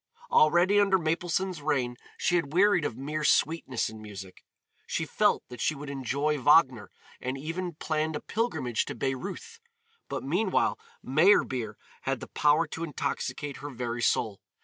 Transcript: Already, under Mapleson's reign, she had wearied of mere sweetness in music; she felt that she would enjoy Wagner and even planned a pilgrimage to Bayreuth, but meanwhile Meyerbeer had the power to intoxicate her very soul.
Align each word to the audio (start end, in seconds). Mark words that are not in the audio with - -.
Already, 0.31 0.79
under 0.79 0.97
Mapleson's 0.97 1.61
reign, 1.61 1.95
she 2.17 2.35
had 2.35 2.53
wearied 2.53 2.85
of 2.85 2.97
mere 2.97 3.23
sweetness 3.23 3.87
in 3.87 4.01
music; 4.01 4.43
she 4.87 5.05
felt 5.05 5.43
that 5.49 5.61
she 5.61 5.75
would 5.75 5.91
enjoy 5.91 6.39
Wagner 6.41 6.89
and 7.19 7.37
even 7.37 7.75
planned 7.75 8.15
a 8.15 8.19
pilgrimage 8.19 8.85
to 8.85 8.95
Bayreuth, 8.95 9.59
but 10.09 10.23
meanwhile 10.23 10.79
Meyerbeer 11.03 11.75
had 12.01 12.19
the 12.19 12.29
power 12.29 12.65
to 12.65 12.83
intoxicate 12.83 13.57
her 13.57 13.69
very 13.69 14.01
soul. 14.01 14.41